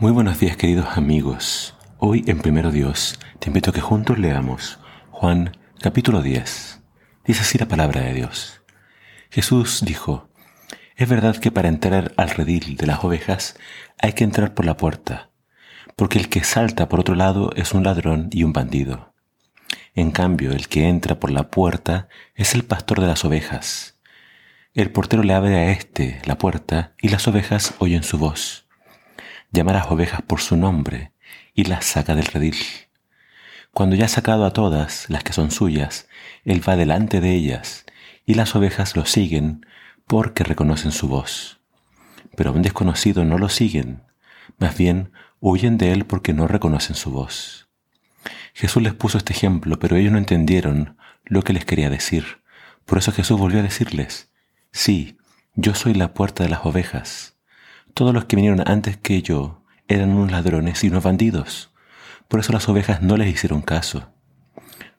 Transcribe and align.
Muy 0.00 0.10
buenos 0.10 0.40
días 0.40 0.56
queridos 0.56 0.98
amigos. 0.98 1.76
Hoy 1.98 2.24
en 2.26 2.40
Primero 2.40 2.72
Dios 2.72 3.20
te 3.38 3.48
invito 3.48 3.70
a 3.70 3.72
que 3.72 3.80
juntos 3.80 4.18
leamos 4.18 4.80
Juan 5.12 5.56
capítulo 5.80 6.20
10. 6.20 6.82
Dice 7.24 7.40
así 7.42 7.58
la 7.58 7.68
palabra 7.68 8.00
de 8.00 8.12
Dios. 8.12 8.60
Jesús 9.30 9.84
dijo, 9.86 10.28
es 10.96 11.08
verdad 11.08 11.36
que 11.36 11.52
para 11.52 11.68
entrar 11.68 12.12
al 12.16 12.30
redil 12.30 12.76
de 12.76 12.88
las 12.88 13.04
ovejas 13.04 13.56
hay 14.02 14.14
que 14.14 14.24
entrar 14.24 14.52
por 14.52 14.64
la 14.64 14.76
puerta, 14.76 15.30
porque 15.94 16.18
el 16.18 16.28
que 16.28 16.42
salta 16.42 16.88
por 16.88 16.98
otro 16.98 17.14
lado 17.14 17.52
es 17.54 17.72
un 17.72 17.84
ladrón 17.84 18.30
y 18.32 18.42
un 18.42 18.52
bandido. 18.52 19.14
En 19.94 20.10
cambio, 20.10 20.50
el 20.50 20.66
que 20.66 20.88
entra 20.88 21.20
por 21.20 21.30
la 21.30 21.50
puerta 21.50 22.08
es 22.34 22.56
el 22.56 22.64
pastor 22.64 23.00
de 23.00 23.06
las 23.06 23.24
ovejas. 23.24 24.00
El 24.74 24.90
portero 24.90 25.22
le 25.22 25.34
abre 25.34 25.54
a 25.54 25.70
éste 25.70 26.20
la 26.24 26.36
puerta 26.36 26.94
y 27.00 27.10
las 27.10 27.28
ovejas 27.28 27.74
oyen 27.78 28.02
su 28.02 28.18
voz 28.18 28.63
llama 29.54 29.70
a 29.70 29.74
las 29.74 29.90
ovejas 29.90 30.20
por 30.20 30.40
su 30.40 30.56
nombre 30.56 31.12
y 31.54 31.64
las 31.64 31.86
saca 31.86 32.14
del 32.14 32.26
redil. 32.26 32.56
Cuando 33.72 33.96
ya 33.96 34.04
ha 34.04 34.08
sacado 34.08 34.44
a 34.44 34.52
todas 34.52 35.08
las 35.08 35.22
que 35.22 35.32
son 35.32 35.50
suyas, 35.50 36.08
él 36.44 36.66
va 36.68 36.76
delante 36.76 37.20
de 37.20 37.32
ellas 37.32 37.86
y 38.26 38.34
las 38.34 38.54
ovejas 38.54 38.96
lo 38.96 39.06
siguen 39.06 39.64
porque 40.06 40.44
reconocen 40.44 40.92
su 40.92 41.08
voz. 41.08 41.60
Pero 42.36 42.50
a 42.50 42.52
un 42.52 42.62
desconocido 42.62 43.24
no 43.24 43.38
lo 43.38 43.48
siguen, 43.48 44.02
más 44.58 44.76
bien 44.76 45.12
huyen 45.40 45.78
de 45.78 45.92
él 45.92 46.04
porque 46.04 46.32
no 46.32 46.48
reconocen 46.48 46.96
su 46.96 47.10
voz. 47.10 47.68
Jesús 48.54 48.82
les 48.82 48.94
puso 48.94 49.18
este 49.18 49.32
ejemplo, 49.32 49.78
pero 49.78 49.96
ellos 49.96 50.12
no 50.12 50.18
entendieron 50.18 50.96
lo 51.24 51.42
que 51.42 51.52
les 51.52 51.64
quería 51.64 51.90
decir. 51.90 52.42
Por 52.84 52.98
eso 52.98 53.12
Jesús 53.12 53.38
volvió 53.38 53.60
a 53.60 53.64
decirles, 53.64 54.30
sí, 54.72 55.16
yo 55.54 55.74
soy 55.74 55.94
la 55.94 56.12
puerta 56.12 56.42
de 56.42 56.50
las 56.50 56.64
ovejas. 56.64 57.33
Todos 57.94 58.12
los 58.12 58.24
que 58.24 58.34
vinieron 58.34 58.60
antes 58.66 58.96
que 58.96 59.22
yo 59.22 59.62
eran 59.86 60.10
unos 60.10 60.32
ladrones 60.32 60.82
y 60.82 60.88
unos 60.88 61.04
bandidos. 61.04 61.72
Por 62.26 62.40
eso 62.40 62.52
las 62.52 62.68
ovejas 62.68 63.02
no 63.02 63.16
les 63.16 63.32
hicieron 63.32 63.62
caso. 63.62 64.12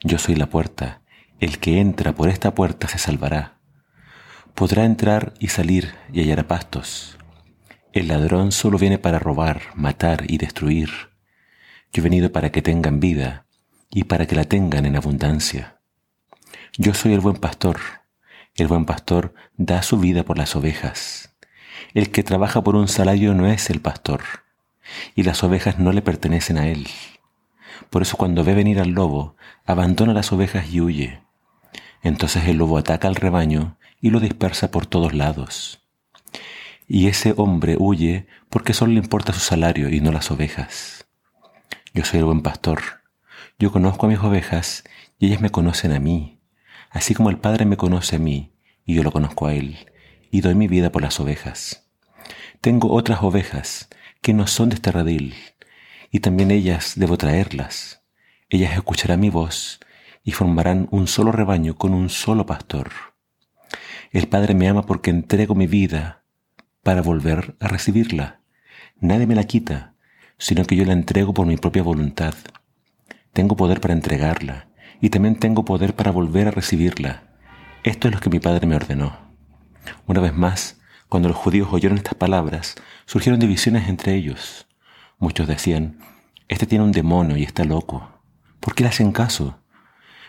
Yo 0.01 0.17
soy 0.17 0.35
la 0.35 0.45
puerta. 0.45 1.01
El 1.41 1.59
que 1.59 1.81
entra 1.81 2.15
por 2.15 2.29
esta 2.29 2.55
puerta 2.55 2.87
se 2.87 2.97
salvará. 2.97 3.59
Podrá 4.53 4.85
entrar 4.85 5.33
y 5.39 5.49
salir 5.49 5.93
y 6.13 6.21
hallar 6.21 6.47
pastos. 6.47 7.17
El 7.91 8.07
ladrón 8.07 8.53
solo 8.53 8.77
viene 8.77 8.97
para 8.97 9.19
robar, 9.19 9.61
matar 9.75 10.23
y 10.31 10.37
destruir. 10.37 10.89
Yo 11.91 11.99
he 11.99 12.01
venido 12.01 12.31
para 12.31 12.53
que 12.53 12.61
tengan 12.61 13.01
vida 13.01 13.45
y 13.89 14.05
para 14.05 14.25
que 14.25 14.35
la 14.35 14.45
tengan 14.45 14.85
en 14.85 14.95
abundancia. 14.95 15.81
Yo 16.77 16.93
soy 16.93 17.11
el 17.11 17.19
buen 17.19 17.35
pastor. 17.35 17.77
El 18.55 18.67
buen 18.67 18.85
pastor 18.85 19.33
da 19.57 19.81
su 19.81 19.99
vida 19.99 20.23
por 20.23 20.37
las 20.37 20.55
ovejas. 20.55 21.34
El 21.95 22.11
que 22.11 22.23
trabaja 22.23 22.61
por 22.61 22.75
un 22.75 22.89
salario 22.89 23.33
no 23.33 23.47
es 23.47 23.69
el 23.69 23.79
pastor, 23.79 24.21
y 25.15 25.23
las 25.23 25.45
ovejas 25.45 25.79
no 25.79 25.93
le 25.93 26.01
pertenecen 26.01 26.57
a 26.57 26.67
él. 26.67 26.89
Por 27.89 28.01
eso 28.01 28.17
cuando 28.17 28.43
ve 28.43 28.53
venir 28.53 28.81
al 28.81 28.89
lobo, 28.89 29.37
abandona 29.65 30.11
las 30.13 30.33
ovejas 30.33 30.69
y 30.73 30.81
huye. 30.81 31.21
Entonces 32.03 32.49
el 32.49 32.57
lobo 32.57 32.77
ataca 32.77 33.07
al 33.07 33.15
rebaño 33.15 33.77
y 34.01 34.09
lo 34.09 34.19
dispersa 34.19 34.71
por 34.71 34.85
todos 34.85 35.13
lados. 35.13 35.85
Y 36.85 37.07
ese 37.07 37.33
hombre 37.37 37.77
huye 37.79 38.27
porque 38.49 38.73
solo 38.73 38.91
le 38.91 38.99
importa 38.99 39.31
su 39.31 39.39
salario 39.39 39.87
y 39.87 40.01
no 40.01 40.11
las 40.11 40.31
ovejas. 40.31 41.07
Yo 41.93 42.03
soy 42.03 42.19
el 42.19 42.25
buen 42.25 42.41
pastor. 42.41 42.81
Yo 43.57 43.71
conozco 43.71 44.05
a 44.05 44.09
mis 44.09 44.19
ovejas 44.19 44.83
y 45.17 45.27
ellas 45.27 45.39
me 45.39 45.49
conocen 45.49 45.93
a 45.93 46.01
mí, 46.01 46.41
así 46.89 47.15
como 47.15 47.29
el 47.29 47.37
Padre 47.37 47.63
me 47.63 47.77
conoce 47.77 48.17
a 48.17 48.19
mí 48.19 48.51
y 48.85 48.95
yo 48.95 49.03
lo 49.03 49.13
conozco 49.13 49.47
a 49.47 49.53
él, 49.53 49.77
y 50.29 50.41
doy 50.41 50.55
mi 50.55 50.67
vida 50.67 50.91
por 50.91 51.01
las 51.01 51.21
ovejas. 51.21 51.84
Tengo 52.65 52.91
otras 52.91 53.21
ovejas 53.21 53.89
que 54.23 54.33
no 54.33 54.47
son 54.47 54.69
de 54.69 54.75
este 54.77 54.91
redil, 54.91 55.35
y 56.09 56.21
también 56.21 56.49
ellas 56.49 56.93
debo 56.95 57.15
traerlas. 57.15 58.01
Ellas 58.49 58.73
escucharán 58.73 59.19
mi 59.19 59.29
voz 59.29 59.79
y 60.23 60.31
formarán 60.31 60.87
un 60.89 61.05
solo 61.05 61.31
rebaño 61.31 61.75
con 61.75 61.93
un 61.93 62.09
solo 62.09 62.47
pastor. 62.47 62.89
El 64.09 64.27
Padre 64.27 64.55
me 64.55 64.67
ama 64.67 64.81
porque 64.81 65.11
entrego 65.11 65.53
mi 65.53 65.67
vida 65.67 66.23
para 66.81 67.03
volver 67.03 67.55
a 67.59 67.67
recibirla. 67.67 68.41
Nadie 68.99 69.27
me 69.27 69.35
la 69.35 69.43
quita, 69.43 69.93
sino 70.39 70.65
que 70.65 70.75
yo 70.75 70.85
la 70.85 70.93
entrego 70.93 71.35
por 71.35 71.45
mi 71.45 71.57
propia 71.57 71.83
voluntad. 71.83 72.33
Tengo 73.31 73.55
poder 73.55 73.79
para 73.79 73.93
entregarla 73.93 74.69
y 75.01 75.11
también 75.11 75.35
tengo 75.35 75.65
poder 75.65 75.93
para 75.95 76.09
volver 76.09 76.47
a 76.47 76.51
recibirla. 76.51 77.35
Esto 77.83 78.07
es 78.07 78.15
lo 78.15 78.19
que 78.19 78.31
mi 78.31 78.39
Padre 78.39 78.65
me 78.65 78.75
ordenó. 78.75 79.19
Una 80.07 80.19
vez 80.19 80.33
más, 80.33 80.79
cuando 81.15 81.29
los 81.29 81.37
judíos 81.37 81.69
oyeron 81.71 81.97
estas 81.97 82.15
palabras, 82.15 82.75
surgieron 83.05 83.39
divisiones 83.39 83.87
entre 83.87 84.15
ellos. 84.15 84.67
Muchos 85.17 85.47
decían, 85.47 85.97
Este 86.49 86.65
tiene 86.65 86.83
un 86.83 86.91
demonio 86.91 87.37
y 87.37 87.43
está 87.43 87.63
loco. 87.63 88.19
¿Por 88.59 88.75
qué 88.75 88.83
le 88.83 88.89
hacen 88.89 89.13
caso? 89.13 89.57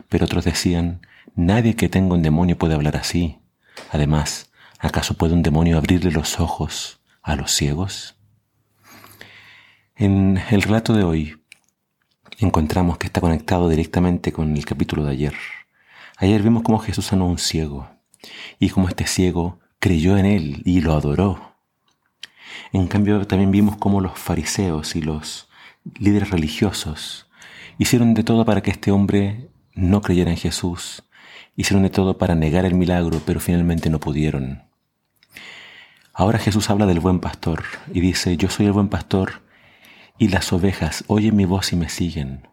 Pero 0.08 0.26
otros 0.26 0.44
decían, 0.44 1.00
Nadie 1.34 1.74
que 1.74 1.88
tenga 1.88 2.14
un 2.14 2.22
demonio 2.22 2.56
puede 2.56 2.74
hablar 2.74 2.96
así. 2.96 3.40
Además, 3.90 4.52
¿acaso 4.78 5.14
puede 5.14 5.34
un 5.34 5.42
demonio 5.42 5.76
abrirle 5.76 6.12
los 6.12 6.38
ojos 6.38 7.00
a 7.20 7.34
los 7.34 7.50
ciegos? 7.50 8.14
En 9.96 10.40
el 10.52 10.62
relato 10.62 10.92
de 10.92 11.02
hoy 11.02 11.42
encontramos 12.38 12.96
que 12.96 13.08
está 13.08 13.20
conectado 13.20 13.68
directamente 13.68 14.30
con 14.30 14.56
el 14.56 14.64
capítulo 14.64 15.04
de 15.04 15.10
ayer. 15.10 15.34
Ayer 16.18 16.44
vimos 16.44 16.62
cómo 16.62 16.78
Jesús 16.78 17.06
sanó 17.06 17.24
a 17.24 17.30
un 17.30 17.38
ciego 17.38 17.90
y 18.60 18.68
cómo 18.68 18.88
este 18.88 19.08
ciego 19.08 19.58
creyó 19.86 20.16
en 20.16 20.26
él 20.26 20.62
y 20.64 20.80
lo 20.80 20.94
adoró. 20.94 21.54
En 22.72 22.88
cambio, 22.88 23.24
también 23.24 23.52
vimos 23.52 23.76
cómo 23.76 24.00
los 24.00 24.18
fariseos 24.18 24.96
y 24.96 25.00
los 25.00 25.48
líderes 26.00 26.30
religiosos 26.30 27.28
hicieron 27.78 28.12
de 28.12 28.24
todo 28.24 28.44
para 28.44 28.62
que 28.62 28.72
este 28.72 28.90
hombre 28.90 29.48
no 29.74 30.00
creyera 30.00 30.32
en 30.32 30.38
Jesús, 30.38 31.04
hicieron 31.54 31.84
de 31.84 31.90
todo 31.90 32.18
para 32.18 32.34
negar 32.34 32.64
el 32.64 32.74
milagro, 32.74 33.22
pero 33.24 33.38
finalmente 33.38 33.88
no 33.88 34.00
pudieron. 34.00 34.64
Ahora 36.12 36.40
Jesús 36.40 36.68
habla 36.68 36.86
del 36.86 36.98
buen 36.98 37.20
pastor 37.20 37.62
y 37.94 38.00
dice, 38.00 38.36
yo 38.36 38.50
soy 38.50 38.66
el 38.66 38.72
buen 38.72 38.88
pastor 38.88 39.42
y 40.18 40.26
las 40.26 40.52
ovejas 40.52 41.04
oyen 41.06 41.36
mi 41.36 41.44
voz 41.44 41.72
y 41.72 41.76
me 41.76 41.88
siguen. 41.88 42.48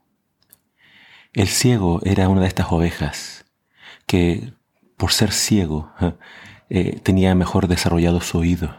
El 1.33 1.47
ciego 1.47 1.99
era 2.03 2.29
una 2.29 2.41
de 2.41 2.47
estas 2.47 2.71
ovejas 2.71 3.45
que, 4.05 4.53
por 4.97 5.11
ser 5.11 5.31
ciego, 5.31 5.91
eh, 6.75 6.99
tenía 7.03 7.35
mejor 7.35 7.67
desarrollado 7.67 8.19
su 8.19 8.39
oído, 8.39 8.75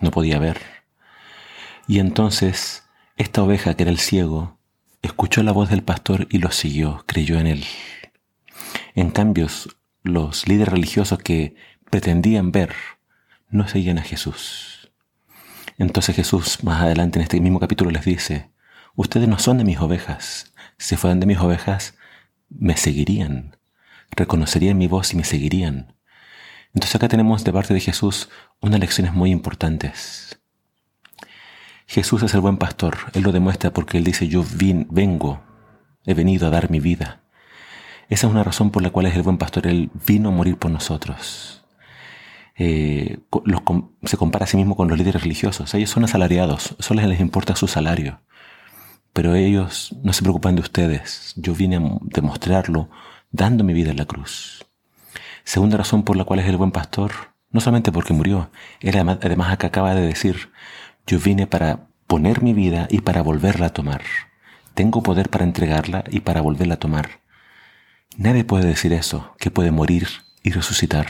no 0.00 0.10
podía 0.10 0.40
ver. 0.40 0.60
Y 1.86 2.00
entonces 2.00 2.82
esta 3.16 3.44
oveja, 3.44 3.74
que 3.74 3.84
era 3.84 3.92
el 3.92 4.00
ciego, 4.00 4.58
escuchó 5.00 5.44
la 5.44 5.52
voz 5.52 5.70
del 5.70 5.84
pastor 5.84 6.26
y 6.28 6.38
lo 6.38 6.50
siguió, 6.50 7.04
creyó 7.06 7.38
en 7.38 7.46
él. 7.46 7.64
En 8.96 9.12
cambio, 9.12 9.46
los 10.02 10.48
líderes 10.48 10.72
religiosos 10.72 11.20
que 11.20 11.54
pretendían 11.88 12.50
ver 12.50 12.74
no 13.48 13.68
seguían 13.68 13.98
a 13.98 14.02
Jesús. 14.02 14.90
Entonces 15.78 16.16
Jesús 16.16 16.64
más 16.64 16.82
adelante 16.82 17.20
en 17.20 17.22
este 17.22 17.40
mismo 17.40 17.60
capítulo 17.60 17.92
les 17.92 18.04
dice, 18.04 18.50
ustedes 18.96 19.28
no 19.28 19.38
son 19.38 19.58
de 19.58 19.64
mis 19.64 19.78
ovejas, 19.78 20.52
si 20.78 20.96
fueran 20.96 21.20
de 21.20 21.26
mis 21.26 21.38
ovejas, 21.38 21.94
me 22.48 22.76
seguirían, 22.76 23.56
reconocerían 24.10 24.76
mi 24.76 24.88
voz 24.88 25.12
y 25.12 25.16
me 25.16 25.22
seguirían. 25.22 25.94
Entonces 26.74 26.94
acá 26.94 27.08
tenemos 27.08 27.44
de 27.44 27.52
parte 27.52 27.74
de 27.74 27.80
Jesús 27.80 28.28
unas 28.60 28.80
lecciones 28.80 29.12
muy 29.12 29.30
importantes. 29.30 30.40
Jesús 31.86 32.22
es 32.22 32.34
el 32.34 32.40
buen 32.40 32.56
pastor, 32.56 32.98
Él 33.14 33.24
lo 33.24 33.32
demuestra 33.32 33.72
porque 33.72 33.98
Él 33.98 34.04
dice, 34.04 34.28
yo 34.28 34.44
vin, 34.54 34.86
vengo, 34.90 35.40
he 36.06 36.14
venido 36.14 36.46
a 36.46 36.50
dar 36.50 36.70
mi 36.70 36.78
vida. 36.78 37.22
Esa 38.08 38.26
es 38.26 38.32
una 38.32 38.44
razón 38.44 38.70
por 38.70 38.82
la 38.82 38.90
cual 38.90 39.06
es 39.06 39.16
el 39.16 39.22
buen 39.22 39.38
pastor, 39.38 39.66
Él 39.66 39.90
vino 40.06 40.28
a 40.28 40.32
morir 40.32 40.56
por 40.56 40.70
nosotros. 40.70 41.64
Eh, 42.56 43.18
se 44.04 44.16
compara 44.16 44.44
a 44.44 44.46
sí 44.46 44.56
mismo 44.56 44.76
con 44.76 44.88
los 44.88 44.98
líderes 44.98 45.22
religiosos, 45.22 45.74
ellos 45.74 45.90
son 45.90 46.04
asalariados, 46.04 46.76
solo 46.78 47.02
les 47.02 47.18
importa 47.18 47.56
su 47.56 47.66
salario, 47.66 48.20
pero 49.12 49.34
ellos 49.34 49.96
no 50.04 50.12
se 50.12 50.22
preocupan 50.22 50.54
de 50.54 50.62
ustedes, 50.62 51.32
yo 51.36 51.54
vine 51.54 51.76
a 51.76 51.98
demostrarlo 52.02 52.88
dando 53.32 53.64
mi 53.64 53.72
vida 53.72 53.90
en 53.90 53.96
la 53.96 54.04
cruz. 54.04 54.69
Segunda 55.44 55.76
razón 55.76 56.04
por 56.04 56.16
la 56.16 56.24
cual 56.24 56.40
es 56.40 56.46
el 56.46 56.56
buen 56.56 56.70
pastor, 56.70 57.12
no 57.50 57.60
solamente 57.60 57.92
porque 57.92 58.12
murió, 58.12 58.50
él 58.80 58.96
además 58.96 59.52
acá 59.52 59.68
acaba 59.68 59.94
de 59.94 60.06
decir, 60.06 60.52
yo 61.06 61.18
vine 61.18 61.46
para 61.46 61.88
poner 62.06 62.42
mi 62.42 62.54
vida 62.54 62.86
y 62.90 63.00
para 63.00 63.22
volverla 63.22 63.66
a 63.66 63.72
tomar. 63.72 64.02
Tengo 64.74 65.02
poder 65.02 65.30
para 65.30 65.44
entregarla 65.44 66.04
y 66.10 66.20
para 66.20 66.40
volverla 66.40 66.74
a 66.74 66.78
tomar. 66.78 67.20
Nadie 68.16 68.44
puede 68.44 68.66
decir 68.66 68.92
eso, 68.92 69.34
que 69.38 69.50
puede 69.50 69.70
morir 69.70 70.08
y 70.42 70.50
resucitar. 70.50 71.08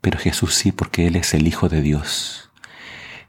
Pero 0.00 0.18
Jesús 0.18 0.54
sí, 0.54 0.72
porque 0.72 1.06
Él 1.06 1.16
es 1.16 1.34
el 1.34 1.46
Hijo 1.46 1.68
de 1.68 1.80
Dios. 1.80 2.50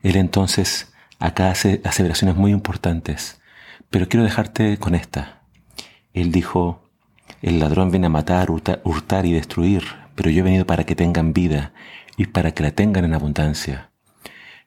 Él 0.01 0.15
entonces 0.15 0.93
acá 1.19 1.51
hace 1.51 1.81
aseveraciones 1.83 2.35
muy 2.35 2.51
importantes, 2.51 3.41
pero 3.89 4.07
quiero 4.07 4.23
dejarte 4.23 4.77
con 4.77 4.95
esta. 4.95 5.43
Él 6.13 6.31
dijo, 6.31 6.88
el 7.41 7.59
ladrón 7.59 7.91
viene 7.91 8.07
a 8.07 8.09
matar, 8.09 8.49
hurtar 8.51 9.25
y 9.25 9.33
destruir, 9.33 9.83
pero 10.15 10.29
yo 10.29 10.39
he 10.39 10.43
venido 10.43 10.65
para 10.65 10.83
que 10.83 10.95
tengan 10.95 11.33
vida 11.33 11.73
y 12.17 12.25
para 12.27 12.51
que 12.51 12.63
la 12.63 12.71
tengan 12.71 13.05
en 13.05 13.13
abundancia. 13.13 13.91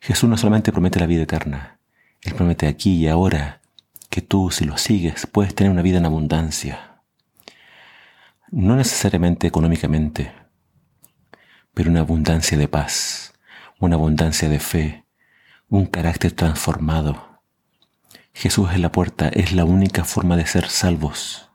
Jesús 0.01 0.29
no 0.29 0.37
solamente 0.37 0.73
promete 0.73 0.99
la 0.99 1.07
vida 1.07 1.23
eterna, 1.23 1.79
Él 2.23 2.35
promete 2.35 2.67
aquí 2.67 2.95
y 2.97 3.09
ahora 3.09 3.61
que 4.09 4.23
tú, 4.23 4.51
si 4.51 4.65
lo 4.65 4.79
sigues, 4.79 5.27
puedes 5.27 5.55
tener 5.55 5.71
una 5.71 5.83
vida 5.83 5.99
en 5.99 6.07
abundancia. 6.07 7.01
No 8.51 8.77
necesariamente 8.77 9.47
económicamente, 9.47 10.33
pero 11.75 11.91
una 11.91 12.01
abundancia 12.01 12.59
de 12.59 12.69
paz, 12.69 13.33
una 13.79 13.97
abundancia 13.97 14.49
de 14.49 14.61
fe, 14.61 15.05
un 15.69 15.87
carácter 15.87 16.33
transformado. 16.33 17.41
Jesús 18.35 18.71
es 18.73 18.81
la 18.81 18.93
puerta, 18.93 19.29
es 19.29 19.53
la 19.53 19.65
única 19.65 20.05
forma 20.05 20.37
de 20.37 20.47
ser 20.47 20.69
salvos. 20.69 21.51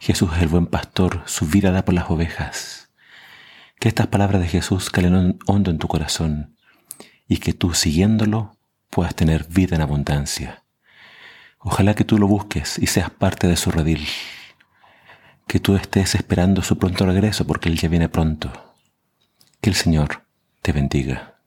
Jesús 0.00 0.30
es 0.36 0.42
el 0.42 0.48
buen 0.48 0.66
pastor, 0.66 1.22
su 1.26 1.46
vida 1.46 1.70
da 1.70 1.84
por 1.84 1.94
las 1.94 2.08
ovejas. 2.10 2.90
Que 3.80 3.88
estas 3.88 4.06
palabras 4.06 4.40
de 4.40 4.48
Jesús 4.48 4.90
calen 4.90 5.38
hondo 5.46 5.70
en 5.70 5.78
tu 5.78 5.88
corazón 5.88 6.56
y 7.26 7.38
que 7.38 7.52
tú 7.52 7.74
siguiéndolo 7.74 8.56
puedas 8.90 9.14
tener 9.14 9.46
vida 9.48 9.76
en 9.76 9.82
abundancia. 9.82 10.64
Ojalá 11.58 11.94
que 11.94 12.04
tú 12.04 12.18
lo 12.18 12.28
busques 12.28 12.78
y 12.78 12.86
seas 12.86 13.10
parte 13.10 13.48
de 13.48 13.56
su 13.56 13.70
redil. 13.70 14.06
Que 15.46 15.58
tú 15.58 15.76
estés 15.76 16.14
esperando 16.14 16.62
su 16.62 16.78
pronto 16.78 17.04
regreso 17.04 17.46
porque 17.46 17.68
Él 17.68 17.78
ya 17.78 17.88
viene 17.88 18.08
pronto. 18.08 18.74
Que 19.60 19.70
el 19.70 19.76
Señor 19.76 20.24
te 20.62 20.72
bendiga. 20.72 21.37